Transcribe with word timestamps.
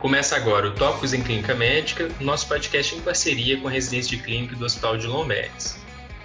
Começa 0.00 0.36
agora 0.36 0.68
o 0.68 0.74
Tópicos 0.76 1.12
em 1.12 1.24
Clínica 1.24 1.56
Médica, 1.56 2.08
nosso 2.20 2.46
podcast 2.46 2.94
em 2.94 3.00
parceria 3.00 3.60
com 3.60 3.66
a 3.66 3.70
residência 3.70 4.16
de 4.16 4.22
clínica 4.22 4.54
do 4.54 4.64
Hospital 4.64 4.96
de 4.96 5.08
Lombardes. 5.08 5.76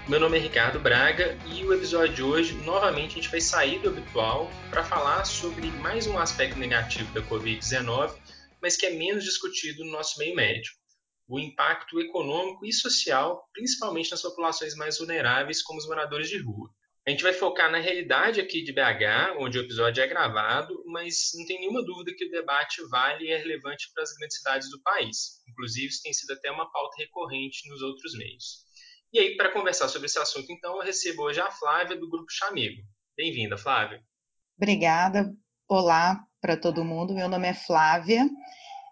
Meu 0.08 0.20
nome 0.20 0.38
é 0.38 0.42
Ricardo 0.42 0.80
Braga 0.80 1.36
e 1.48 1.66
o 1.66 1.74
episódio 1.74 2.14
de 2.14 2.22
hoje, 2.22 2.54
novamente, 2.54 3.14
a 3.14 3.16
gente 3.16 3.32
vai 3.32 3.42
sair 3.42 3.80
do 3.80 3.90
habitual 3.90 4.48
para 4.70 4.84
falar 4.84 5.26
sobre 5.26 5.72
mais 5.72 6.06
um 6.06 6.20
aspecto 6.20 6.60
negativo 6.60 7.12
da 7.16 7.22
Covid-19, 7.24 8.16
mas 8.62 8.78
que 8.78 8.86
é 8.86 8.92
menos 8.92 9.24
discutido 9.24 9.84
no 9.84 9.92
nosso 9.92 10.20
meio 10.20 10.36
médico: 10.36 10.78
o 11.28 11.40
impacto 11.40 12.00
econômico 12.00 12.68
e 12.68 12.72
social, 12.72 13.50
principalmente 13.54 14.12
nas 14.12 14.22
populações 14.22 14.76
mais 14.76 15.00
vulneráveis, 15.00 15.64
como 15.64 15.80
os 15.80 15.88
moradores 15.88 16.30
de 16.30 16.38
rua. 16.38 16.70
A 17.06 17.10
gente 17.10 17.24
vai 17.24 17.34
focar 17.34 17.70
na 17.70 17.80
realidade 17.80 18.40
aqui 18.40 18.64
de 18.64 18.72
BH, 18.72 19.36
onde 19.38 19.58
o 19.58 19.62
episódio 19.62 20.02
é 20.02 20.08
gravado, 20.08 20.82
mas 20.86 21.32
não 21.36 21.46
tem 21.46 21.60
nenhuma 21.60 21.84
dúvida 21.84 22.16
que 22.18 22.26
o 22.26 22.32
debate 22.32 22.82
vale 22.90 23.26
e 23.26 23.32
é 23.32 23.38
relevante 23.38 23.92
para 23.94 24.04
as 24.04 24.14
grandes 24.14 24.38
cidades 24.38 24.70
do 24.70 24.82
país. 24.82 25.42
Inclusive, 25.50 25.88
isso 25.88 26.02
tem 26.02 26.14
sido 26.14 26.32
até 26.32 26.50
uma 26.50 26.72
pauta 26.72 26.96
recorrente 26.98 27.68
nos 27.70 27.82
outros 27.82 28.18
meios. 28.18 28.64
E 29.12 29.20
aí, 29.20 29.36
para 29.36 29.52
conversar 29.52 29.90
sobre 29.90 30.06
esse 30.06 30.18
assunto, 30.18 30.50
então, 30.50 30.78
eu 30.78 30.82
recebo 30.82 31.24
hoje 31.24 31.42
a 31.42 31.52
Flávia, 31.52 31.98
do 31.98 32.10
Grupo 32.10 32.32
Chamego. 32.32 32.82
Bem-vinda, 33.18 33.58
Flávia. 33.58 34.02
Obrigada. 34.56 35.30
Olá 35.68 36.26
para 36.40 36.56
todo 36.56 36.86
mundo. 36.86 37.14
Meu 37.14 37.28
nome 37.28 37.50
é 37.50 37.54
Flávia. 37.54 38.30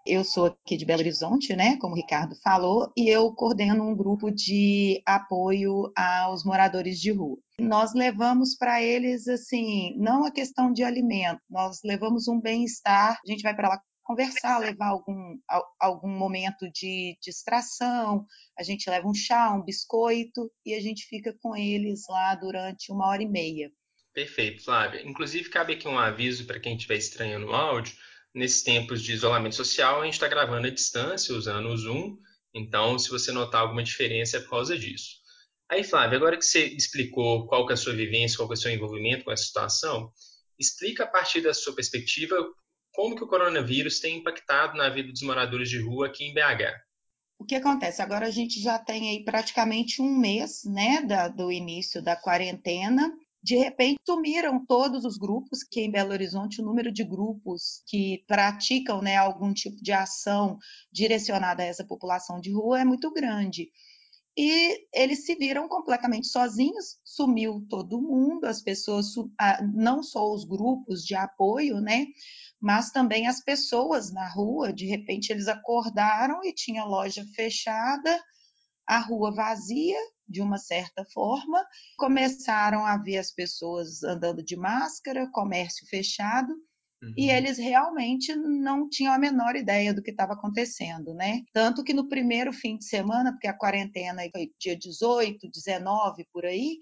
Eu 0.06 0.24
sou 0.24 0.46
aqui 0.46 0.76
de 0.76 0.86
Belo 0.86 1.02
Horizonte, 1.02 1.56
né, 1.56 1.78
como 1.78 1.94
o 1.94 1.98
Ricardo 1.98 2.36
falou, 2.44 2.92
e 2.98 3.08
eu 3.08 3.32
coordeno 3.34 3.88
um 3.88 3.96
grupo 3.96 4.32
de 4.32 5.02
apoio 5.06 5.92
aos 5.96 6.44
moradores 6.44 7.00
de 7.00 7.12
rua. 7.12 7.38
Nós 7.60 7.94
levamos 7.94 8.56
para 8.56 8.82
eles, 8.82 9.28
assim, 9.28 9.96
não 9.98 10.26
a 10.26 10.32
questão 10.32 10.74
de 10.74 10.84
alimento, 10.84 11.42
nós 11.50 11.80
levamos 11.84 12.28
um 12.28 12.42
bem-estar, 12.42 13.20
a 13.24 13.32
gente 13.32 13.44
vai 13.44 13.56
para 13.56 13.70
lá 13.70 13.82
conversar, 14.04 14.58
levar 14.58 14.88
algum, 14.88 15.38
algum 15.80 16.10
momento 16.10 16.70
de 16.74 17.16
distração, 17.22 18.26
a 18.58 18.64
gente 18.64 18.90
leva 18.90 19.08
um 19.08 19.14
chá, 19.14 19.54
um 19.54 19.64
biscoito, 19.64 20.52
e 20.66 20.74
a 20.74 20.82
gente 20.82 21.06
fica 21.06 21.34
com 21.42 21.56
eles 21.56 22.06
lá 22.10 22.34
durante 22.36 22.92
uma 22.92 23.08
hora 23.08 23.22
e 23.22 23.30
meia. 23.30 23.72
Perfeito, 24.14 24.64
Flávia. 24.64 25.08
Inclusive, 25.08 25.50
cabe 25.50 25.74
aqui 25.74 25.88
um 25.88 25.98
aviso 25.98 26.46
para 26.46 26.60
quem 26.60 26.76
estiver 26.76 26.98
estranhando 26.98 27.48
o 27.48 27.54
áudio, 27.54 27.96
nesses 28.34 28.64
tempos 28.64 29.02
de 29.02 29.14
isolamento 29.14 29.56
social, 29.56 30.02
a 30.02 30.06
gente 30.06 30.14
está 30.14 30.28
gravando 30.28 30.68
à 30.68 30.70
distância, 30.70 31.36
usando 31.36 31.68
o 31.68 31.78
Zoom. 31.78 32.18
Então, 32.54 32.98
se 32.98 33.10
você 33.10 33.32
notar 33.32 33.62
alguma 33.62 33.84
diferença, 33.84 34.38
é 34.38 34.40
por 34.42 34.52
causa 34.52 34.78
disso. 34.78 35.22
Aí, 35.70 35.84
Flávia, 35.84 36.18
agora 36.18 36.38
que 36.38 36.46
você 36.46 36.66
explicou 36.66 37.48
qual 37.48 37.66
que 37.66 37.72
é 37.72 37.76
a 37.76 37.78
sua 37.78 37.94
vivência, 37.94 38.38
qual 38.38 38.48
que 38.48 38.54
é 38.54 38.58
o 38.58 38.62
seu 38.62 38.72
envolvimento 38.72 39.24
com 39.24 39.32
essa 39.32 39.44
situação, 39.44 40.12
explica 40.60 41.06
a 41.06 41.08
partir 41.08 41.42
da 41.42 41.54
sua 41.54 41.74
perspectiva 41.74 42.36
como 42.94 43.16
que 43.16 43.24
o 43.24 43.28
coronavírus 43.28 44.00
tem 44.00 44.18
impactado 44.18 44.78
na 44.78 44.90
vida 44.90 45.10
dos 45.10 45.22
moradores 45.22 45.70
de 45.70 45.82
rua 45.82 46.08
aqui 46.08 46.26
em 46.26 46.34
BH. 46.34 46.76
O 47.40 47.46
que 47.46 47.56
acontece? 47.56 48.02
Agora 48.02 48.28
a 48.28 48.32
gente 48.32 48.62
já 48.62 48.78
tem 48.78 49.10
aí 49.10 49.24
praticamente 49.24 50.02
um 50.02 50.16
mês, 50.16 50.64
né, 50.66 51.02
da, 51.02 51.28
do 51.28 51.52
início 51.52 52.02
da 52.02 52.16
quarentena, 52.16 53.12
de 53.44 53.56
repente 53.58 54.00
sumiram 54.06 54.64
todos 54.66 55.04
os 55.04 55.18
grupos, 55.18 55.64
que 55.64 55.82
em 55.82 55.92
Belo 55.92 56.12
Horizonte 56.12 56.62
o 56.62 56.66
número 56.66 56.92
de 56.92 57.04
grupos 57.04 57.82
que 57.88 58.24
praticam 58.28 59.02
né, 59.02 59.16
algum 59.18 59.52
tipo 59.54 59.82
de 59.82 59.92
ação 59.92 60.58
direcionada 60.92 61.64
a 61.64 61.66
essa 61.66 61.84
população 61.84 62.40
de 62.40 62.52
rua 62.52 62.82
é 62.82 62.86
muito 62.86 63.12
grande. 63.12 63.72
E 64.38 64.88
eles 64.94 65.26
se 65.26 65.36
viram 65.36 65.68
completamente 65.68 66.28
sozinhos, 66.28 67.00
sumiu 67.04 67.66
todo 67.70 68.02
mundo, 68.02 68.46
as 68.46 68.62
pessoas, 68.62 69.08
não 69.74 70.02
só 70.02 70.32
os 70.32 70.46
grupos 70.46 71.04
de 71.04 71.16
apoio, 71.16 71.82
né, 71.82 72.06
mas 72.60 72.92
também 72.92 73.28
as 73.28 73.44
pessoas 73.44 74.14
na 74.14 74.30
rua, 74.30 74.72
de 74.72 74.86
repente 74.86 75.32
eles 75.32 75.48
acordaram 75.48 76.44
e 76.46 76.54
tinha 76.54 76.86
loja 76.86 77.26
fechada, 77.36 78.24
a 78.88 79.00
rua 79.00 79.34
vazia, 79.34 79.98
de 80.32 80.42
uma 80.42 80.58
certa 80.58 81.06
forma, 81.14 81.64
começaram 81.98 82.86
a 82.86 82.98
ver 82.98 83.18
as 83.18 83.32
pessoas 83.32 84.04
andando 84.04 84.44
de 84.44 84.56
máscara, 84.56 85.30
comércio 85.32 85.86
fechado, 85.88 86.52
uhum. 87.04 87.14
e 87.18 87.30
eles 87.30 87.58
realmente 87.58 88.36
não 88.36 88.90
tinham 88.90 89.14
a 89.14 89.20
menor 89.20 89.56
ideia 89.56 89.94
do 89.94 90.02
que 90.02 90.12
estava 90.12 90.34
acontecendo, 90.34 91.14
né? 91.14 91.42
Tanto 91.54 91.84
que 91.84 91.94
no 91.94 92.08
primeiro 92.08 92.54
fim 92.54 92.78
de 92.78 92.86
semana, 92.86 93.32
porque 93.32 93.48
a 93.48 93.58
quarentena 93.58 94.22
foi 94.32 94.50
dia 94.60 94.78
18, 94.78 95.50
19, 95.52 96.26
por 96.32 96.46
aí, 96.46 96.78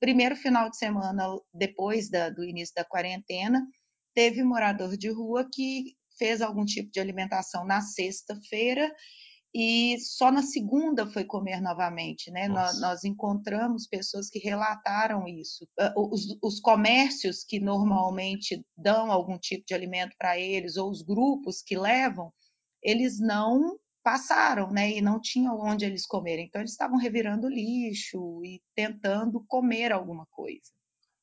primeiro 0.00 0.36
final 0.36 0.68
de 0.68 0.76
semana 0.76 1.26
depois 1.52 2.10
da, 2.10 2.28
do 2.28 2.44
início 2.44 2.74
da 2.74 2.84
quarentena, 2.84 3.66
teve 4.14 4.42
morador 4.42 4.96
de 4.96 5.08
rua 5.10 5.48
que 5.52 5.94
fez 6.18 6.40
algum 6.40 6.64
tipo 6.64 6.90
de 6.90 7.00
alimentação 7.00 7.64
na 7.64 7.80
sexta-feira 7.80 8.92
e 9.54 9.96
só 10.00 10.32
na 10.32 10.42
segunda 10.42 11.06
foi 11.06 11.24
comer 11.24 11.60
novamente, 11.60 12.28
né? 12.32 12.48
Nós, 12.48 12.80
nós, 12.80 13.04
encontramos 13.04 13.86
pessoas 13.86 14.28
que 14.28 14.40
relataram 14.40 15.28
isso. 15.28 15.64
Ah, 15.78 15.94
os, 15.96 16.36
os, 16.42 16.58
comércios 16.58 17.44
que 17.44 17.60
normalmente 17.60 18.60
dão 18.76 19.12
algum 19.12 19.38
tipo 19.38 19.64
de 19.64 19.72
alimento 19.72 20.16
para 20.18 20.36
eles, 20.36 20.76
ou 20.76 20.90
os 20.90 21.02
grupos 21.02 21.62
que 21.62 21.78
levam, 21.78 22.32
eles 22.82 23.20
não 23.20 23.78
passaram, 24.02 24.72
né? 24.72 24.90
E 24.90 25.00
não 25.00 25.20
tinham 25.20 25.56
onde 25.60 25.84
eles 25.84 26.04
comerem. 26.04 26.46
Então, 26.46 26.60
eles 26.60 26.72
estavam 26.72 26.98
revirando 26.98 27.48
lixo 27.48 28.44
e 28.44 28.60
tentando 28.74 29.44
comer 29.46 29.92
alguma 29.92 30.26
coisa. 30.32 30.72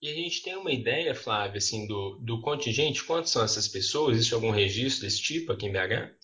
E 0.01 0.09
a 0.09 0.15
gente 0.15 0.41
tem 0.41 0.55
uma 0.55 0.71
ideia, 0.71 1.13
Flávia, 1.13 1.57
assim, 1.57 1.85
do, 1.85 2.17
do 2.23 2.41
contingente? 2.41 3.03
Quantas 3.03 3.31
são 3.31 3.43
essas 3.43 3.67
pessoas? 3.67 4.15
Existe 4.15 4.33
algum 4.33 4.51
registro 4.51 5.03
desse 5.03 5.21
tipo 5.21 5.51
aqui 5.51 5.65
em 5.65 5.71
BH? 5.71 6.20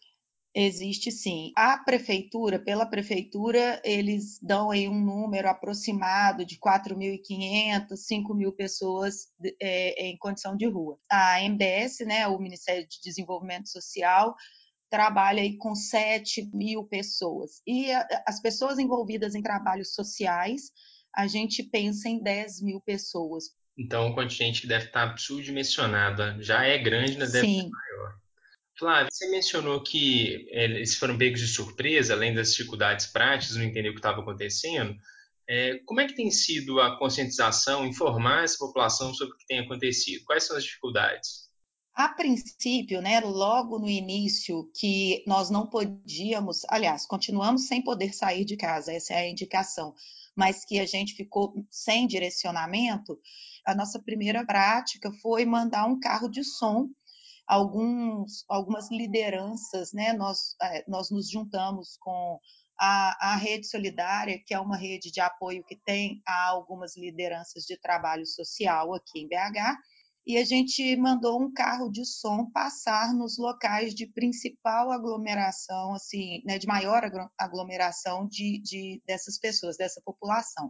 Existe 0.60 1.12
sim. 1.12 1.52
A 1.56 1.78
prefeitura, 1.78 2.58
pela 2.58 2.84
prefeitura, 2.84 3.80
eles 3.86 4.40
dão 4.42 4.72
aí 4.72 4.90
um 4.90 5.00
número 5.00 5.48
aproximado 5.48 6.44
de 6.44 6.58
4.500, 6.58 7.92
5.000 7.92 8.52
pessoas 8.56 9.28
é, 9.62 10.08
em 10.08 10.18
condição 10.18 10.58
de 10.58 10.66
rua. 10.66 10.98
A 11.12 11.44
MDS, 11.44 12.00
né, 12.08 12.28
o 12.28 12.40
Ministério 12.40 12.88
de 12.88 13.00
Desenvolvimento 13.04 13.70
Social, 13.70 14.36
trabalha 14.90 15.44
aí 15.44 15.58
com 15.58 15.76
7 15.76 16.50
mil 16.52 16.86
pessoas. 16.86 17.62
E 17.68 17.92
as 18.26 18.42
pessoas 18.42 18.80
envolvidas 18.80 19.36
em 19.36 19.44
trabalhos 19.44 19.94
sociais, 19.94 20.72
a 21.16 21.28
gente 21.28 21.62
pensa 21.62 22.10
em 22.10 22.20
10 22.20 22.64
mil 22.64 22.82
pessoas. 22.82 23.52
Então, 23.78 24.08
um 24.08 24.16
contingente 24.16 24.62
que 24.62 24.68
deve 24.68 24.86
estar 24.86 25.16
subdimensionado, 25.20 26.42
já 26.42 26.64
é 26.64 26.80
grande, 26.80 27.16
mas 27.16 27.32
deve 27.32 27.46
Sim. 27.46 27.62
ser 27.62 27.70
maior. 27.70 28.27
Flávia, 28.78 29.10
você 29.12 29.28
mencionou 29.30 29.82
que 29.82 30.48
é, 30.52 30.66
eles 30.66 30.96
foram 30.96 31.18
pegos 31.18 31.40
de 31.40 31.48
surpresa, 31.48 32.14
além 32.14 32.34
das 32.34 32.52
dificuldades 32.52 33.08
práticas, 33.08 33.56
não 33.56 33.64
entender 33.64 33.90
o 33.90 33.94
que 33.94 34.00
estava 34.00 34.22
acontecendo. 34.22 34.96
É, 35.50 35.80
como 35.86 36.02
é 36.02 36.08
que 36.08 36.16
tem 36.16 36.30
sido 36.30 36.80
a 36.80 36.98
conscientização, 37.00 37.88
informar 37.88 38.44
essa 38.44 38.58
população 38.58 39.14
sobre 39.14 39.34
o 39.34 39.38
que 39.38 39.48
tem 39.48 39.60
acontecido? 39.60 40.24
Quais 40.26 40.44
são 40.44 40.56
as 40.56 40.64
dificuldades? 40.64 41.48
A 41.96 42.10
princípio, 42.10 43.02
né, 43.02 43.20
logo 43.22 43.80
no 43.80 43.90
início, 43.90 44.70
que 44.76 45.24
nós 45.26 45.50
não 45.50 45.66
podíamos, 45.66 46.64
aliás, 46.70 47.08
continuamos 47.08 47.66
sem 47.66 47.82
poder 47.82 48.14
sair 48.14 48.46
de 48.46 48.56
casa, 48.56 48.94
essa 48.94 49.14
é 49.14 49.22
a 49.22 49.30
indicação, 49.30 49.96
mas 50.36 50.64
que 50.64 50.80
a 50.80 50.86
gente 50.86 51.16
ficou 51.16 51.56
sem 51.72 52.06
direcionamento, 52.06 53.20
a 53.66 53.74
nossa 53.74 54.00
primeira 54.00 54.46
prática 54.46 55.12
foi 55.24 55.44
mandar 55.44 55.88
um 55.88 56.00
carro 56.00 56.30
de 56.30 56.44
som 56.44 56.88
alguns, 57.48 58.44
algumas 58.50 58.92
lideranças, 58.92 59.94
né? 59.94 60.14
Nós, 60.14 60.56
é, 60.62 60.84
nós 60.88 61.10
nos 61.10 61.30
juntamos 61.30 61.98
com 62.00 62.40
a, 62.78 63.34
a, 63.34 63.36
Rede 63.38 63.68
Solidária, 63.68 64.40
que 64.46 64.54
é 64.54 64.60
uma 64.60 64.78
rede 64.78 65.10
de 65.12 65.22
apoio 65.22 65.64
que 65.64 65.76
tem 65.76 66.22
algumas 66.26 66.98
lideranças 66.98 67.64
de 67.64 67.80
trabalho 67.80 68.26
social 68.26 68.94
aqui 68.94 69.22
em 69.22 69.28
BH, 69.28 69.80
e 70.28 70.38
a 70.38 70.44
gente 70.44 70.94
mandou 70.98 71.42
um 71.42 71.52
carro 71.54 71.90
de 71.90 72.06
som 72.06 72.52
passar 72.52 73.14
nos 73.14 73.38
locais 73.38 73.96
de 73.96 74.06
principal 74.06 74.92
aglomeração, 74.92 75.94
assim, 75.94 76.44
né, 76.46 76.60
de 76.60 76.68
maior 76.68 77.02
aglomeração 77.40 78.28
de, 78.28 78.62
de 78.62 79.02
dessas 79.08 79.40
pessoas, 79.40 79.78
dessa 79.78 80.02
população, 80.04 80.66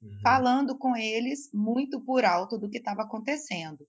uhum. 0.00 0.18
falando 0.22 0.78
com 0.78 0.96
eles 0.96 1.50
muito 1.52 2.00
por 2.00 2.24
alto 2.24 2.56
do 2.56 2.70
que 2.70 2.78
estava 2.78 3.02
acontecendo. 3.02 3.86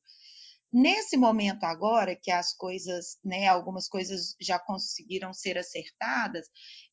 Nesse 0.73 1.15
momento 1.15 1.65
agora, 1.65 2.15
que 2.15 2.31
as 2.31 2.51
coisas, 2.51 3.19
né, 3.23 3.47
algumas 3.47 3.87
coisas 3.87 4.35
já 4.41 4.57
conseguiram 4.57 5.31
ser 5.31 5.55
acertadas, 5.55 6.47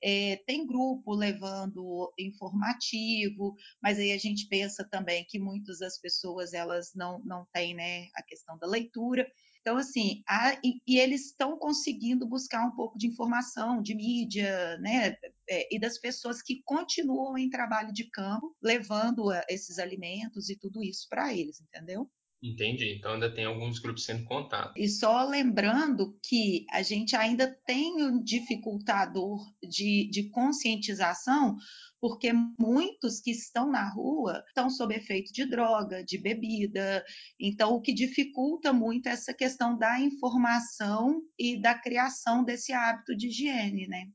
é, 0.04 0.36
tem 0.46 0.66
grupo 0.66 1.14
levando 1.14 2.12
informativo, 2.18 3.54
mas 3.82 3.98
aí 3.98 4.12
a 4.12 4.18
gente 4.18 4.46
pensa 4.48 4.86
também 4.90 5.24
que 5.26 5.38
muitas 5.38 5.78
das 5.78 5.98
pessoas 5.98 6.52
elas 6.52 6.92
não, 6.94 7.22
não 7.24 7.46
têm 7.54 7.74
né, 7.74 8.08
a 8.14 8.22
questão 8.22 8.58
da 8.58 8.66
leitura. 8.66 9.26
Então, 9.62 9.78
assim, 9.78 10.22
e, 10.62 10.80
e, 10.86 10.98
eles 10.98 11.26
estão 11.28 11.58
conseguindo 11.58 12.28
buscar 12.28 12.66
um 12.66 12.76
pouco 12.76 12.98
de 12.98 13.06
informação, 13.06 13.80
de 13.80 13.94
mídia, 13.94 14.76
né, 14.78 15.16
é, 15.48 15.74
e 15.74 15.80
das 15.80 15.98
pessoas 15.98 16.42
que 16.42 16.62
continuam 16.64 17.38
em 17.38 17.48
trabalho 17.48 17.94
de 17.94 18.10
campo, 18.10 18.54
levando 18.62 19.30
esses 19.48 19.78
alimentos 19.78 20.50
e 20.50 20.58
tudo 20.58 20.82
isso 20.82 21.06
para 21.08 21.32
eles, 21.32 21.60
entendeu? 21.62 22.10
Entendi. 22.42 22.94
Então 22.96 23.12
ainda 23.12 23.32
tem 23.32 23.44
alguns 23.44 23.78
grupos 23.78 24.04
sendo 24.04 24.24
contados. 24.24 24.72
E 24.74 24.88
só 24.88 25.24
lembrando 25.24 26.18
que 26.24 26.64
a 26.70 26.82
gente 26.82 27.14
ainda 27.14 27.46
tem 27.66 28.02
um 28.02 28.22
dificultador 28.22 29.38
de, 29.62 30.08
de 30.10 30.30
conscientização, 30.30 31.58
porque 32.00 32.32
muitos 32.58 33.20
que 33.20 33.30
estão 33.30 33.70
na 33.70 33.86
rua 33.90 34.42
estão 34.48 34.70
sob 34.70 34.94
efeito 34.94 35.30
de 35.34 35.44
droga, 35.44 36.02
de 36.02 36.16
bebida. 36.16 37.04
Então, 37.38 37.74
o 37.74 37.80
que 37.80 37.92
dificulta 37.92 38.72
muito 38.72 39.06
é 39.06 39.12
essa 39.12 39.34
questão 39.34 39.76
da 39.76 40.00
informação 40.00 41.20
e 41.38 41.60
da 41.60 41.74
criação 41.74 42.42
desse 42.42 42.72
hábito 42.72 43.14
de 43.14 43.28
higiene, 43.28 43.86
né? 43.86 44.06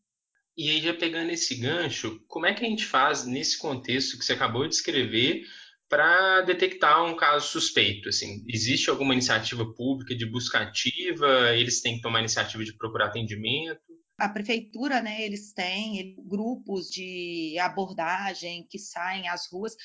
E 0.57 0.69
aí, 0.69 0.81
já 0.81 0.93
pegando 0.95 1.29
esse 1.29 1.53
gancho, 1.55 2.19
como 2.27 2.47
é 2.47 2.53
que 2.53 2.65
a 2.65 2.67
gente 2.67 2.85
faz 2.85 3.25
nesse 3.25 3.59
contexto 3.59 4.17
que 4.17 4.25
você 4.25 4.33
acabou 4.33 4.67
de 4.67 4.73
escrever 4.73 5.43
para 5.89 6.41
detectar 6.41 7.03
um 7.05 7.15
caso 7.15 7.47
suspeito? 7.47 8.09
Assim, 8.09 8.43
existe 8.47 8.89
alguma 8.89 9.13
iniciativa 9.13 9.65
pública 9.73 10.15
de 10.15 10.25
busca 10.25 10.59
ativa? 10.59 11.55
Eles 11.55 11.81
têm 11.81 11.95
que 11.95 12.01
tomar 12.01 12.19
iniciativa 12.19 12.63
de 12.63 12.75
procurar 12.75 13.07
atendimento? 13.07 13.81
A 14.17 14.29
prefeitura, 14.29 15.01
né, 15.01 15.21
eles 15.23 15.51
têm 15.51 16.15
grupos 16.25 16.87
de 16.87 17.57
abordagem 17.59 18.65
que 18.69 18.79
saem 18.79 19.27
às 19.27 19.51
ruas, 19.51 19.75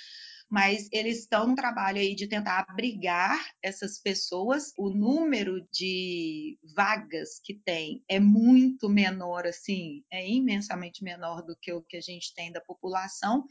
mas 0.48 0.88
eles 0.92 1.20
estão 1.20 1.48
no 1.48 1.54
trabalho 1.54 1.98
aí 1.98 2.14
de 2.14 2.28
tentar 2.28 2.64
abrigar 2.68 3.38
essas 3.62 4.00
pessoas. 4.00 4.72
O 4.78 4.88
número 4.88 5.66
de 5.72 6.58
vagas 6.76 7.40
que 7.42 7.54
tem 7.54 8.04
é 8.08 8.20
muito 8.20 8.88
menor, 8.88 9.46
assim, 9.46 10.04
é 10.12 10.28
imensamente 10.28 11.02
menor 11.02 11.42
do 11.42 11.56
que 11.60 11.72
o 11.72 11.82
que 11.82 11.96
a 11.96 12.00
gente 12.00 12.32
tem 12.34 12.52
da 12.52 12.60
população 12.60 13.44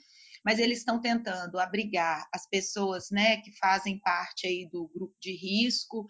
mas 0.49 0.57
eles 0.57 0.79
estão 0.79 0.99
tentando 0.99 1.59
abrigar 1.59 2.27
as 2.33 2.49
pessoas 2.49 3.11
né, 3.11 3.37
que 3.37 3.55
fazem 3.59 3.99
parte 3.99 4.47
aí 4.47 4.67
do 4.67 4.87
grupo 4.87 5.15
de 5.21 5.31
risco 5.31 6.07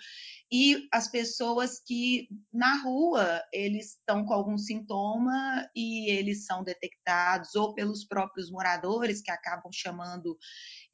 e 0.49 0.87
as 0.93 1.09
pessoas 1.09 1.81
que 1.85 2.29
na 2.53 2.81
rua 2.81 3.43
eles 3.51 3.97
estão 3.97 4.23
com 4.25 4.33
algum 4.33 4.57
sintoma 4.57 5.69
e 5.75 6.09
eles 6.09 6.45
são 6.45 6.63
detectados 6.63 7.53
ou 7.53 7.73
pelos 7.73 8.05
próprios 8.05 8.49
moradores 8.49 9.21
que 9.21 9.29
acabam 9.29 9.73
chamando 9.73 10.37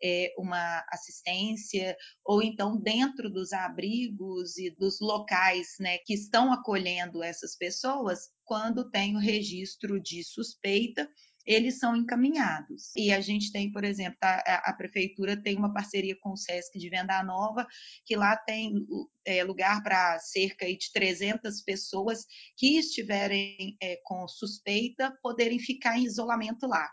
é, 0.03 0.33
uma 0.39 0.83
assistência, 0.89 1.95
ou 2.25 2.41
então 2.41 2.81
dentro 2.81 3.29
dos 3.29 3.53
abrigos 3.53 4.57
e 4.57 4.71
dos 4.71 4.99
locais 4.99 5.75
né, 5.79 5.99
que 5.99 6.15
estão 6.15 6.51
acolhendo 6.51 7.21
essas 7.21 7.55
pessoas, 7.55 8.21
quando 8.43 8.89
tem 8.89 9.15
o 9.15 9.19
registro 9.19 10.01
de 10.01 10.23
suspeita, 10.23 11.07
eles 11.45 11.77
são 11.77 11.95
encaminhados. 11.95 12.91
E 12.95 13.11
a 13.11 13.21
gente 13.21 13.51
tem, 13.51 13.71
por 13.71 13.83
exemplo, 13.83 14.17
a, 14.21 14.41
tá, 14.41 14.63
a 14.65 14.73
prefeitura 14.73 15.37
tem 15.37 15.55
uma 15.57 15.73
parceria 15.73 16.15
com 16.19 16.31
o 16.31 16.37
SESC 16.37 16.79
de 16.79 16.89
Venda 16.89 17.21
Nova, 17.23 17.67
que 18.05 18.15
lá 18.15 18.35
tem 18.35 18.85
é, 19.23 19.43
lugar 19.43 19.83
para 19.83 20.17
cerca 20.19 20.65
de 20.65 20.91
300 20.91 21.61
pessoas 21.61 22.25
que 22.57 22.77
estiverem 22.77 23.77
é, 23.81 23.99
com 24.03 24.27
suspeita 24.27 25.15
poderem 25.21 25.59
ficar 25.59 25.97
em 25.97 26.05
isolamento 26.05 26.65
lá. 26.67 26.89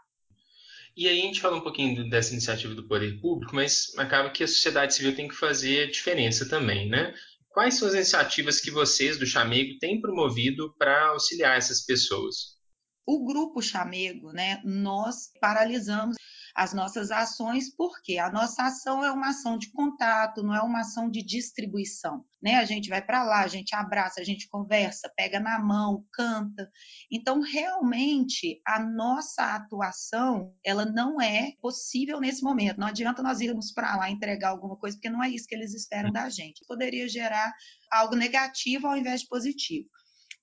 E 0.94 1.08
aí 1.08 1.20
a 1.20 1.24
gente 1.24 1.40
fala 1.40 1.56
um 1.56 1.62
pouquinho 1.62 2.08
dessa 2.10 2.32
iniciativa 2.32 2.74
do 2.74 2.86
poder 2.86 3.18
público, 3.18 3.54
mas 3.54 3.92
acaba 3.96 4.30
que 4.30 4.44
a 4.44 4.48
sociedade 4.48 4.94
civil 4.94 5.16
tem 5.16 5.26
que 5.26 5.34
fazer 5.34 5.84
a 5.84 5.90
diferença 5.90 6.46
também, 6.46 6.86
né? 6.86 7.14
Quais 7.48 7.74
são 7.74 7.88
as 7.88 7.94
iniciativas 7.94 8.60
que 8.60 8.70
vocês 8.70 9.18
do 9.18 9.26
Chamego 9.26 9.78
têm 9.78 10.00
promovido 10.00 10.74
para 10.78 11.08
auxiliar 11.08 11.56
essas 11.56 11.84
pessoas? 11.84 12.58
O 13.06 13.24
grupo 13.24 13.60
Chamego, 13.60 14.32
né, 14.32 14.60
nós 14.64 15.30
paralisamos 15.40 16.16
as 16.54 16.72
nossas 16.72 17.10
ações, 17.10 17.74
porque 17.74 18.18
a 18.18 18.30
nossa 18.30 18.64
ação 18.64 19.04
é 19.04 19.10
uma 19.10 19.30
ação 19.30 19.56
de 19.56 19.70
contato, 19.72 20.42
não 20.42 20.54
é 20.54 20.60
uma 20.60 20.80
ação 20.80 21.10
de 21.10 21.22
distribuição, 21.22 22.24
né? 22.42 22.56
A 22.56 22.64
gente 22.64 22.88
vai 22.88 23.00
para 23.00 23.24
lá, 23.24 23.40
a 23.40 23.48
gente 23.48 23.74
abraça, 23.74 24.20
a 24.20 24.24
gente 24.24 24.48
conversa, 24.48 25.12
pega 25.16 25.40
na 25.40 25.58
mão, 25.58 26.04
canta. 26.12 26.70
Então, 27.10 27.40
realmente, 27.40 28.60
a 28.66 28.78
nossa 28.78 29.54
atuação, 29.54 30.54
ela 30.64 30.84
não 30.84 31.20
é 31.20 31.52
possível 31.60 32.20
nesse 32.20 32.42
momento. 32.42 32.78
Não 32.78 32.88
adianta 32.88 33.22
nós 33.22 33.40
irmos 33.40 33.72
para 33.72 33.96
lá 33.96 34.10
entregar 34.10 34.50
alguma 34.50 34.76
coisa, 34.76 34.96
porque 34.96 35.10
não 35.10 35.22
é 35.22 35.30
isso 35.30 35.46
que 35.46 35.54
eles 35.54 35.74
esperam 35.74 36.10
da 36.12 36.28
gente. 36.28 36.64
Poderia 36.66 37.08
gerar 37.08 37.52
algo 37.90 38.14
negativo 38.14 38.86
ao 38.86 38.96
invés 38.96 39.22
de 39.22 39.28
positivo. 39.28 39.88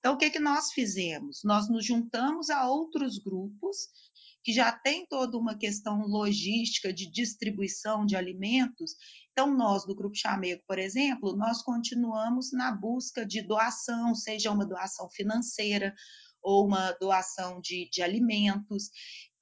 Então, 0.00 0.14
o 0.14 0.16
que, 0.16 0.30
que 0.30 0.40
nós 0.40 0.72
fizemos? 0.72 1.42
Nós 1.44 1.68
nos 1.68 1.84
juntamos 1.84 2.48
a 2.48 2.66
outros 2.66 3.18
grupos 3.18 3.76
que 4.42 4.50
já 4.50 4.72
têm 4.72 5.06
toda 5.06 5.36
uma 5.36 5.58
questão 5.58 6.00
logística 6.06 6.90
de 6.90 7.10
distribuição 7.10 8.06
de 8.06 8.16
alimentos. 8.16 8.92
Então, 9.30 9.54
nós 9.54 9.84
do 9.84 9.94
Grupo 9.94 10.16
Chamego, 10.16 10.62
por 10.66 10.78
exemplo, 10.78 11.36
nós 11.36 11.62
continuamos 11.62 12.50
na 12.50 12.72
busca 12.72 13.26
de 13.26 13.42
doação, 13.42 14.14
seja 14.14 14.50
uma 14.50 14.64
doação 14.64 15.10
financeira 15.10 15.94
ou 16.42 16.66
uma 16.66 16.92
doação 16.92 17.60
de, 17.60 17.86
de 17.92 18.00
alimentos. 18.00 18.90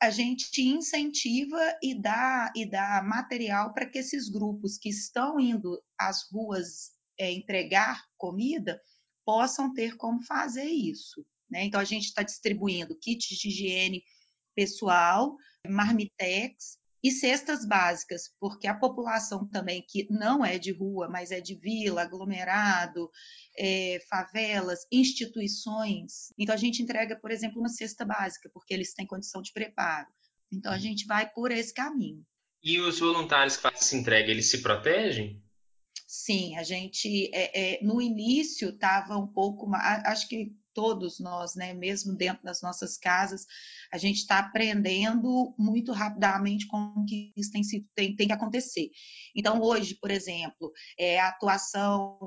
A 0.02 0.10
gente 0.10 0.60
incentiva 0.60 1.60
e 1.80 1.94
dá, 1.94 2.52
e 2.56 2.68
dá 2.68 3.00
material 3.04 3.72
para 3.72 3.88
que 3.88 3.98
esses 3.98 4.28
grupos 4.28 4.76
que 4.76 4.88
estão 4.88 5.38
indo 5.38 5.80
às 5.96 6.28
ruas 6.32 6.90
é, 7.16 7.30
entregar 7.32 8.02
comida 8.16 8.80
possam 9.28 9.74
ter 9.74 9.94
como 9.98 10.22
fazer 10.22 10.64
isso. 10.64 11.22
Né? 11.50 11.64
Então, 11.64 11.78
a 11.78 11.84
gente 11.84 12.06
está 12.06 12.22
distribuindo 12.22 12.98
kits 12.98 13.36
de 13.36 13.48
higiene 13.48 14.02
pessoal, 14.54 15.36
marmitex 15.68 16.78
e 17.04 17.10
cestas 17.10 17.66
básicas, 17.66 18.34
porque 18.40 18.66
a 18.66 18.74
população 18.74 19.46
também 19.46 19.84
que 19.86 20.06
não 20.10 20.42
é 20.42 20.58
de 20.58 20.72
rua, 20.72 21.10
mas 21.10 21.30
é 21.30 21.42
de 21.42 21.54
vila, 21.54 22.00
aglomerado, 22.00 23.10
é, 23.58 23.98
favelas, 24.08 24.86
instituições. 24.90 26.32
Então, 26.38 26.54
a 26.54 26.58
gente 26.58 26.82
entrega, 26.82 27.14
por 27.14 27.30
exemplo, 27.30 27.60
uma 27.60 27.68
cesta 27.68 28.06
básica, 28.06 28.48
porque 28.54 28.72
eles 28.72 28.94
têm 28.94 29.06
condição 29.06 29.42
de 29.42 29.52
preparo. 29.52 30.08
Então, 30.50 30.72
a 30.72 30.78
gente 30.78 31.04
vai 31.04 31.30
por 31.30 31.52
esse 31.52 31.74
caminho. 31.74 32.24
E 32.62 32.80
os 32.80 32.98
voluntários 32.98 33.56
que 33.56 33.62
fazem 33.62 33.78
essa 33.78 33.94
entrega, 33.94 34.30
eles 34.30 34.50
se 34.50 34.62
protegem? 34.62 35.42
Sim, 36.28 36.56
a 36.56 36.62
gente 36.62 37.30
é, 37.32 37.78
é, 37.78 37.82
no 37.82 38.02
início 38.02 38.68
estava 38.68 39.16
um 39.16 39.26
pouco, 39.26 39.66
acho 39.74 40.28
que 40.28 40.54
todos 40.74 41.18
nós, 41.20 41.54
né, 41.54 41.74
mesmo 41.74 42.14
dentro 42.16 42.42
das 42.42 42.62
nossas 42.62 42.96
casas, 42.96 43.44
a 43.92 43.98
gente 43.98 44.18
está 44.18 44.38
aprendendo 44.38 45.54
muito 45.58 45.92
rapidamente 45.92 46.66
como 46.66 47.04
que 47.04 47.32
isso 47.36 47.50
tem, 47.50 47.62
tem, 47.94 48.16
tem 48.16 48.26
que 48.26 48.32
acontecer. 48.32 48.90
Então, 49.34 49.60
hoje, 49.60 49.94
por 49.94 50.10
exemplo, 50.10 50.72
é 50.98 51.18
a 51.18 51.28
atuação 51.28 52.18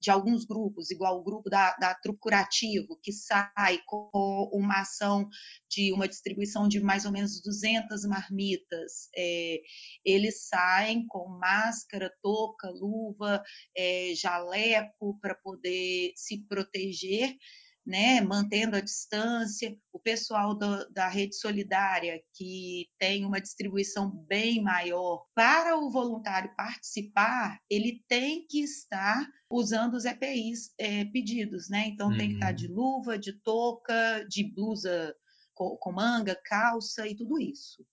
de 0.00 0.10
alguns 0.10 0.44
grupos, 0.44 0.90
igual 0.90 1.18
o 1.18 1.24
grupo 1.24 1.48
da, 1.48 1.74
da 1.76 1.94
Trupe 1.94 2.20
Curativo, 2.20 2.98
que 3.02 3.12
sai 3.12 3.78
com 3.86 4.10
uma 4.52 4.80
ação 4.80 5.28
de 5.68 5.92
uma 5.92 6.08
distribuição 6.08 6.68
de 6.68 6.80
mais 6.80 7.04
ou 7.04 7.12
menos 7.12 7.40
200 7.42 8.04
marmitas. 8.04 9.08
É, 9.16 9.60
eles 10.04 10.46
saem 10.48 11.06
com 11.06 11.28
máscara, 11.28 12.12
touca, 12.22 12.70
luva, 12.70 13.42
é, 13.76 14.12
jaleco 14.14 15.18
para 15.20 15.34
poder 15.34 16.12
se 16.14 16.46
proteger 16.46 17.36
né, 17.86 18.20
mantendo 18.20 18.74
a 18.74 18.80
distância, 18.80 19.76
o 19.92 19.98
pessoal 19.98 20.54
do, 20.54 20.90
da 20.90 21.08
rede 21.08 21.36
solidária, 21.36 22.20
que 22.34 22.88
tem 22.98 23.24
uma 23.24 23.40
distribuição 23.40 24.10
bem 24.26 24.60
maior, 24.60 25.24
para 25.34 25.78
o 25.78 25.90
voluntário 25.90 26.52
participar, 26.56 27.60
ele 27.70 28.02
tem 28.08 28.44
que 28.46 28.60
estar 28.60 29.24
usando 29.48 29.94
os 29.94 30.04
EPIs 30.04 30.72
é, 30.76 31.04
pedidos, 31.04 31.68
né? 31.68 31.86
Então 31.86 32.10
uhum. 32.10 32.16
tem 32.16 32.28
que 32.30 32.34
estar 32.34 32.52
de 32.52 32.66
uhum. 32.66 32.74
luva, 32.74 33.16
de 33.16 33.32
touca, 33.32 34.26
de 34.28 34.42
blusa 34.42 35.14
com, 35.54 35.76
com 35.76 35.92
manga, 35.92 36.34
calça 36.44 37.06
e 37.06 37.14
tudo 37.14 37.40
isso. 37.40 37.86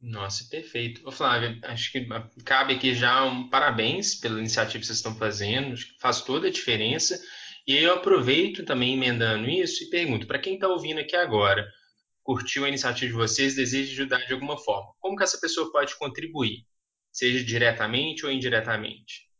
Nossa, 0.00 0.44
perfeito. 0.48 1.06
Ô, 1.06 1.12
Flávia, 1.12 1.58
acho 1.64 1.92
que 1.92 2.06
cabe 2.44 2.74
aqui 2.74 2.94
já 2.94 3.24
um 3.24 3.48
parabéns 3.50 4.14
pela 4.14 4.38
iniciativa 4.38 4.78
que 4.78 4.86
vocês 4.86 4.98
estão 4.98 5.14
fazendo, 5.14 5.74
acho 5.74 5.92
que 5.92 6.00
faz 6.00 6.22
toda 6.22 6.48
a 6.48 6.50
diferença. 6.50 7.20
E 7.70 7.84
eu 7.84 7.94
aproveito 7.94 8.64
também 8.64 8.94
emendando 8.94 9.48
isso 9.48 9.84
e 9.84 9.90
pergunto, 9.90 10.26
para 10.26 10.40
quem 10.40 10.54
está 10.54 10.66
ouvindo 10.66 10.98
aqui 10.98 11.14
agora, 11.14 11.64
curtiu 12.20 12.64
a 12.64 12.68
iniciativa 12.68 13.06
de 13.06 13.16
vocês, 13.16 13.54
deseja 13.54 13.92
ajudar 13.92 14.26
de 14.26 14.32
alguma 14.32 14.58
forma, 14.58 14.92
como 14.98 15.16
que 15.16 15.22
essa 15.22 15.38
pessoa 15.38 15.70
pode 15.70 15.96
contribuir, 15.96 16.66
seja 17.12 17.44
diretamente 17.44 18.26
ou 18.26 18.32
indiretamente? 18.32 19.30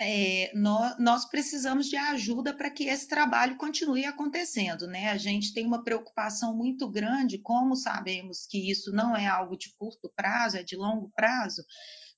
É, 0.00 0.50
nós, 0.52 0.96
nós, 0.98 1.30
precisamos 1.30 1.88
de 1.88 1.96
ajuda 1.96 2.52
para 2.52 2.70
que 2.70 2.88
esse 2.88 3.06
trabalho 3.06 3.56
continue 3.56 4.04
acontecendo, 4.04 4.88
né? 4.88 5.08
A 5.10 5.16
gente 5.16 5.54
tem 5.54 5.64
uma 5.64 5.84
preocupação 5.84 6.56
muito 6.56 6.90
grande, 6.90 7.38
como 7.38 7.76
sabemos 7.76 8.48
que 8.48 8.68
isso 8.68 8.90
não 8.90 9.16
é 9.16 9.28
algo 9.28 9.56
de 9.56 9.72
curto 9.76 10.10
prazo, 10.16 10.56
é 10.56 10.64
de 10.64 10.74
longo 10.74 11.08
prazo. 11.14 11.62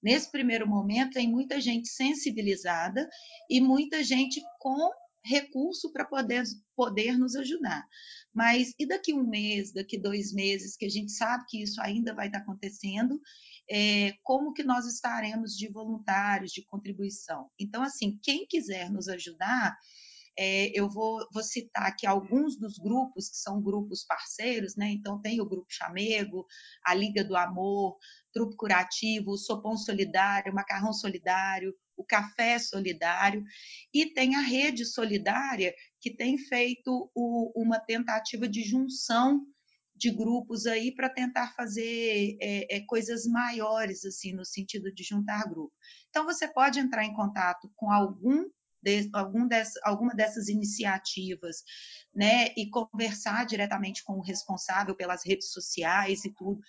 Nesse 0.02 0.30
primeiro 0.30 0.66
momento, 0.66 1.12
tem 1.12 1.28
muita 1.28 1.60
gente 1.60 1.88
sensibilizada 1.88 3.06
e 3.50 3.60
muita 3.60 4.02
gente 4.02 4.40
com 4.58 4.90
recurso 5.24 5.92
para 5.92 6.04
poder, 6.04 6.42
poder 6.74 7.18
nos 7.18 7.36
ajudar. 7.36 7.86
Mas 8.32 8.72
e 8.78 8.86
daqui 8.86 9.12
um 9.12 9.26
mês, 9.28 9.72
daqui 9.72 9.98
dois 9.98 10.32
meses, 10.32 10.76
que 10.76 10.84
a 10.84 10.90
gente 10.90 11.12
sabe 11.12 11.44
que 11.48 11.62
isso 11.62 11.80
ainda 11.80 12.14
vai 12.14 12.26
estar 12.26 12.38
acontecendo, 12.38 13.20
é, 13.70 14.14
como 14.22 14.52
que 14.52 14.62
nós 14.62 14.86
estaremos 14.86 15.56
de 15.56 15.68
voluntários, 15.68 16.52
de 16.52 16.64
contribuição. 16.66 17.50
Então, 17.58 17.82
assim, 17.82 18.18
quem 18.22 18.46
quiser 18.46 18.90
nos 18.90 19.08
ajudar, 19.08 19.76
é, 20.36 20.70
eu 20.78 20.88
vou, 20.88 21.26
vou, 21.32 21.42
citar 21.42 21.86
aqui 21.86 22.06
alguns 22.06 22.58
dos 22.58 22.78
grupos 22.78 23.28
que 23.28 23.36
são 23.36 23.62
grupos 23.62 24.04
parceiros, 24.04 24.76
né? 24.76 24.90
Então, 24.90 25.20
tem 25.20 25.40
o 25.40 25.48
Grupo 25.48 25.66
Chamego, 25.68 26.46
a 26.82 26.94
Liga 26.94 27.22
do 27.22 27.36
Amor, 27.36 27.98
Trupe 28.32 28.56
Curativo, 28.56 29.36
Sopão 29.36 29.76
Solidário, 29.76 30.54
Macarrão 30.54 30.92
Solidário, 30.92 31.74
o 31.96 32.04
Café 32.04 32.58
Solidário, 32.58 33.44
e 33.92 34.06
tem 34.06 34.34
a 34.36 34.40
Rede 34.40 34.84
Solidária, 34.84 35.74
que 36.00 36.14
tem 36.14 36.38
feito 36.38 37.10
o, 37.14 37.52
uma 37.54 37.78
tentativa 37.78 38.48
de 38.48 38.62
junção 38.62 39.46
de 39.94 40.10
grupos 40.10 40.66
aí 40.66 40.92
para 40.92 41.08
tentar 41.08 41.54
fazer 41.54 42.36
é, 42.40 42.76
é, 42.76 42.80
coisas 42.86 43.24
maiores, 43.26 44.04
assim, 44.04 44.32
no 44.32 44.44
sentido 44.44 44.92
de 44.92 45.04
juntar 45.04 45.48
grupo. 45.48 45.72
Então, 46.08 46.24
você 46.24 46.48
pode 46.48 46.80
entrar 46.80 47.04
em 47.04 47.14
contato 47.14 47.70
com 47.76 47.90
algum 47.90 48.44
de, 48.82 49.08
algum 49.12 49.48
alguma 49.84 50.14
dessas 50.14 50.48
iniciativas, 50.48 51.62
né, 52.14 52.48
e 52.56 52.68
conversar 52.68 53.46
diretamente 53.46 54.02
com 54.04 54.14
o 54.14 54.22
responsável 54.22 54.94
pelas 54.94 55.24
redes 55.24 55.50
sociais 55.50 56.24
e 56.24 56.34
tudo, 56.34 56.60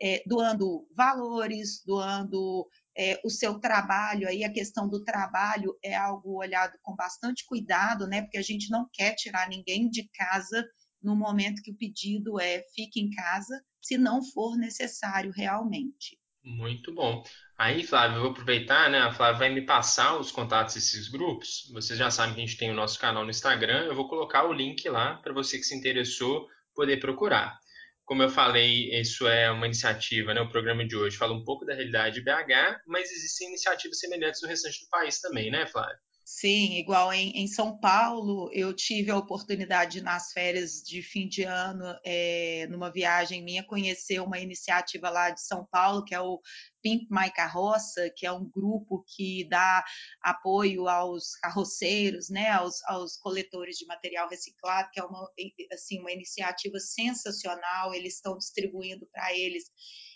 é, 0.00 0.22
doando 0.26 0.88
valores, 0.96 1.82
doando 1.84 2.68
é, 2.96 3.20
o 3.24 3.30
seu 3.30 3.60
trabalho, 3.60 4.26
aí 4.28 4.42
a 4.42 4.52
questão 4.52 4.88
do 4.88 5.04
trabalho 5.04 5.78
é 5.82 5.94
algo 5.94 6.38
olhado 6.38 6.76
com 6.82 6.96
bastante 6.96 7.44
cuidado, 7.46 8.06
né, 8.06 8.22
porque 8.22 8.38
a 8.38 8.42
gente 8.42 8.70
não 8.70 8.88
quer 8.92 9.14
tirar 9.14 9.48
ninguém 9.48 9.88
de 9.88 10.08
casa 10.08 10.66
no 11.02 11.14
momento 11.14 11.62
que 11.62 11.70
o 11.70 11.76
pedido 11.76 12.40
é 12.40 12.64
fique 12.74 13.00
em 13.00 13.10
casa, 13.10 13.62
se 13.80 13.96
não 13.96 14.22
for 14.22 14.56
necessário 14.56 15.30
realmente. 15.30 16.17
Muito 16.48 16.94
bom. 16.94 17.22
Aí, 17.58 17.84
Flávio, 17.84 18.16
eu 18.16 18.22
vou 18.22 18.30
aproveitar, 18.30 18.88
né? 18.90 19.00
A 19.00 19.12
Flávia 19.12 19.38
vai 19.38 19.50
me 19.50 19.66
passar 19.66 20.18
os 20.18 20.32
contatos 20.32 20.74
desses 20.74 21.06
grupos. 21.08 21.68
Vocês 21.72 21.98
já 21.98 22.10
sabem 22.10 22.34
que 22.34 22.40
a 22.40 22.46
gente 22.46 22.56
tem 22.56 22.70
o 22.70 22.74
nosso 22.74 22.98
canal 22.98 23.22
no 23.22 23.30
Instagram. 23.30 23.84
Eu 23.84 23.94
vou 23.94 24.08
colocar 24.08 24.44
o 24.46 24.52
link 24.52 24.88
lá 24.88 25.16
para 25.18 25.32
você 25.34 25.58
que 25.58 25.64
se 25.64 25.76
interessou 25.76 26.48
poder 26.74 26.98
procurar. 27.00 27.58
Como 28.04 28.22
eu 28.22 28.30
falei, 28.30 28.98
isso 28.98 29.28
é 29.28 29.50
uma 29.50 29.66
iniciativa, 29.66 30.32
né? 30.32 30.40
O 30.40 30.48
programa 30.48 30.86
de 30.86 30.96
hoje 30.96 31.18
fala 31.18 31.34
um 31.34 31.44
pouco 31.44 31.66
da 31.66 31.74
realidade 31.74 32.14
de 32.14 32.24
BH, 32.24 32.80
mas 32.86 33.10
existem 33.12 33.48
iniciativas 33.48 33.98
semelhantes 34.00 34.40
no 34.40 34.48
restante 34.48 34.80
do 34.82 34.88
país 34.88 35.20
também, 35.20 35.50
né, 35.50 35.66
Flávio? 35.66 35.98
Sim, 36.30 36.74
igual 36.74 37.10
em, 37.10 37.30
em, 37.42 37.46
São 37.48 37.80
Paulo, 37.80 38.50
eu 38.52 38.74
tive 38.74 39.10
a 39.10 39.16
oportunidade 39.16 40.02
nas 40.02 40.30
férias 40.30 40.82
de 40.82 41.02
fim 41.02 41.26
de 41.26 41.42
ano, 41.42 41.82
é, 42.04 42.66
numa 42.68 42.92
viagem 42.92 43.42
minha, 43.42 43.64
conhecer 43.64 44.20
uma 44.20 44.38
iniciativa 44.38 45.08
lá 45.08 45.30
de 45.30 45.40
São 45.40 45.64
Paulo, 45.64 46.04
que 46.04 46.14
é 46.14 46.20
o 46.20 46.38
Pimp 46.82 47.10
My 47.10 47.30
Carroça, 47.32 48.10
que 48.14 48.26
é 48.26 48.30
um 48.30 48.44
grupo 48.44 49.02
que 49.08 49.48
dá 49.48 49.82
apoio 50.22 50.86
aos 50.86 51.34
carroceiros, 51.40 52.28
né, 52.28 52.50
aos, 52.50 52.84
aos 52.84 53.16
coletores 53.16 53.78
de 53.78 53.86
material 53.86 54.28
reciclado, 54.28 54.90
que 54.92 55.00
é 55.00 55.04
uma, 55.04 55.32
assim, 55.72 55.98
uma 55.98 56.12
iniciativa 56.12 56.78
sensacional. 56.78 57.94
Eles 57.94 58.16
estão 58.16 58.36
distribuindo 58.36 59.08
para 59.10 59.34
eles 59.34 59.64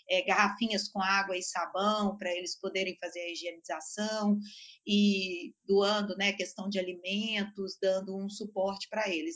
é, 0.09 0.21
garrafinhas 0.23 0.87
com 0.87 1.01
água 1.01 1.37
e 1.37 1.43
sabão 1.43 2.17
para 2.17 2.31
eles 2.31 2.59
poderem 2.59 2.97
fazer 2.99 3.19
a 3.19 3.31
higienização 3.31 4.37
e 4.85 5.53
doando, 5.65 6.15
né, 6.17 6.33
questão 6.33 6.69
de 6.69 6.79
alimentos, 6.79 7.77
dando 7.81 8.17
um 8.17 8.29
suporte 8.29 8.87
para 8.89 9.09
eles. 9.09 9.35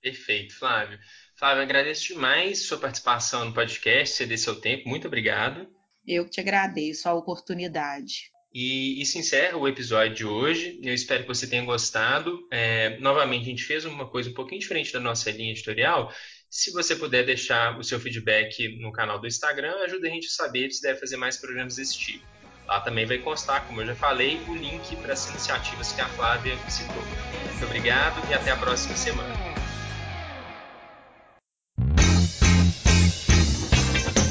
Perfeito, 0.00 0.54
Flávio. 0.54 0.98
Flávio, 1.36 1.62
agradeço 1.62 2.14
demais 2.14 2.60
sua 2.60 2.78
participação 2.78 3.44
no 3.44 3.54
podcast, 3.54 4.16
ceder 4.16 4.38
seu 4.38 4.58
tempo. 4.58 4.88
Muito 4.88 5.06
obrigado. 5.06 5.68
Eu 6.06 6.24
que 6.24 6.30
te 6.30 6.40
agradeço 6.40 7.08
a 7.08 7.14
oportunidade. 7.14 8.30
E 8.52 9.00
isso 9.00 9.16
encerra 9.16 9.56
o 9.56 9.68
episódio 9.68 10.14
de 10.14 10.24
hoje. 10.24 10.80
Eu 10.82 10.92
espero 10.92 11.22
que 11.22 11.28
você 11.28 11.46
tenha 11.46 11.64
gostado. 11.64 12.48
É, 12.50 12.98
novamente, 12.98 13.42
a 13.42 13.50
gente 13.50 13.62
fez 13.62 13.84
uma 13.84 14.08
coisa 14.08 14.30
um 14.30 14.34
pouquinho 14.34 14.60
diferente 14.60 14.92
da 14.92 14.98
nossa 14.98 15.30
linha 15.30 15.52
editorial. 15.52 16.12
Se 16.52 16.72
você 16.72 16.96
puder 16.96 17.24
deixar 17.24 17.78
o 17.78 17.84
seu 17.84 18.00
feedback 18.00 18.76
no 18.80 18.90
canal 18.90 19.20
do 19.20 19.26
Instagram, 19.28 19.72
ajuda 19.84 20.08
a 20.08 20.10
gente 20.10 20.26
a 20.26 20.30
saber 20.30 20.68
se 20.72 20.82
deve 20.82 20.98
fazer 20.98 21.16
mais 21.16 21.36
programas 21.36 21.76
desse 21.76 21.96
tipo. 21.96 22.26
Lá 22.66 22.80
também 22.80 23.06
vai 23.06 23.18
constar, 23.18 23.64
como 23.68 23.80
eu 23.80 23.86
já 23.86 23.94
falei, 23.94 24.40
o 24.48 24.56
link 24.56 24.96
para 24.96 25.12
as 25.12 25.30
iniciativas 25.30 25.92
que 25.92 26.00
a 26.00 26.08
Flávia 26.08 26.58
citou. 26.68 27.04
Muito 27.44 27.64
obrigado 27.64 28.28
e 28.28 28.34
até 28.34 28.50
a 28.50 28.56
próxima 28.56 28.96
semana. 28.96 29.32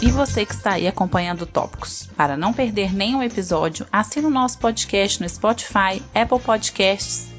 E 0.01 0.11
você 0.11 0.45
que 0.45 0.53
está 0.53 0.73
aí 0.73 0.87
acompanhando 0.87 1.45
Tópicos. 1.45 2.09
Para 2.17 2.35
não 2.35 2.51
perder 2.51 2.93
nenhum 2.93 3.23
episódio, 3.23 3.87
assine 3.93 4.25
o 4.25 4.29
nosso 4.29 4.59
podcast 4.59 5.21
no 5.21 5.29
Spotify, 5.29 6.03
Apple 6.13 6.41
Podcasts, 6.41 7.38